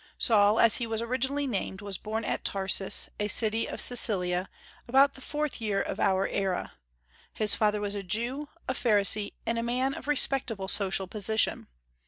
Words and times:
Saul, 0.17 0.59
as 0.59 0.77
he 0.77 0.87
was 0.87 0.99
originally 0.99 1.45
named, 1.45 1.79
was 1.79 1.99
born 1.99 2.25
at 2.25 2.43
Tarsus, 2.43 3.07
a 3.19 3.27
city 3.27 3.67
of 3.67 3.79
Cilicia, 3.79 4.49
about 4.87 5.13
the 5.13 5.21
fourth 5.21 5.61
year 5.61 5.79
of 5.79 5.99
our 5.99 6.27
era. 6.27 6.71
His 7.33 7.53
father 7.53 7.79
was 7.79 7.93
a 7.93 8.01
Jew, 8.01 8.49
a 8.67 8.73
pharisee, 8.73 9.33
and 9.45 9.59
a 9.59 9.61
man 9.61 9.93
of 9.93 10.07
respectable 10.07 10.67
social 10.67 11.05
position. 11.05 11.67